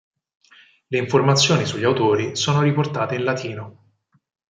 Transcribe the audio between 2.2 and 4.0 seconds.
sono riportate in latino.